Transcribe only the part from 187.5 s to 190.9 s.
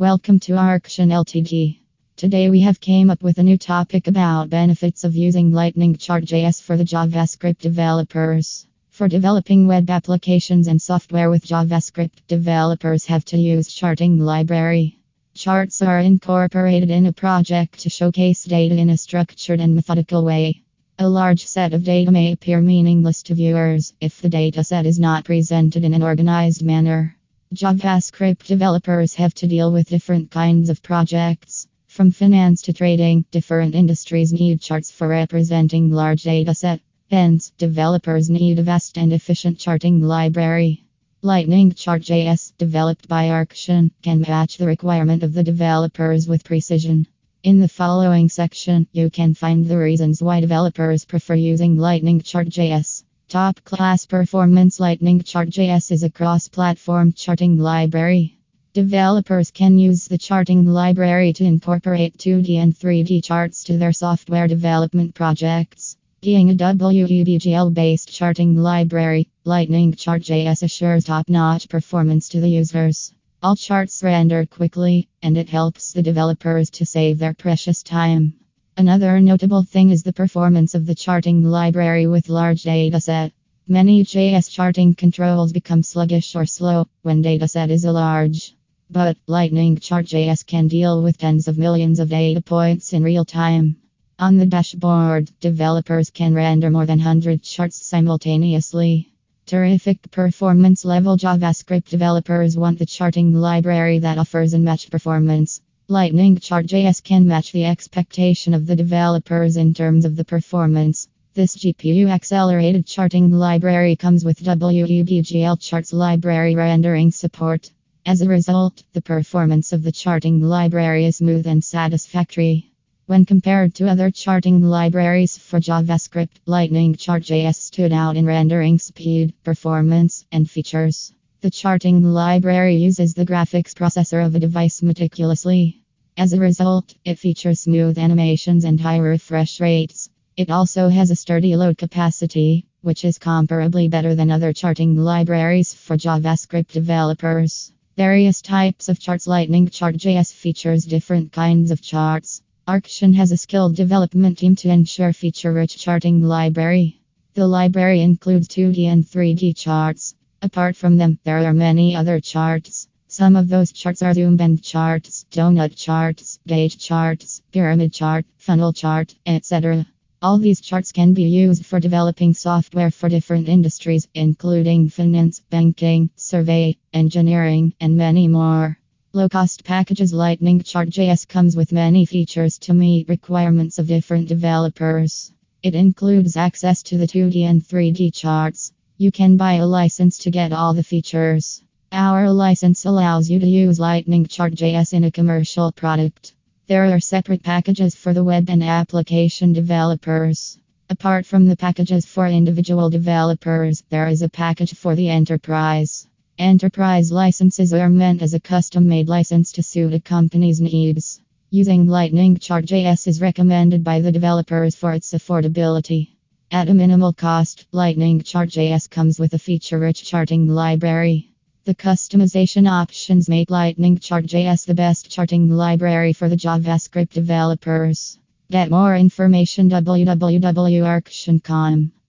3D charts. You can buy a license to get all the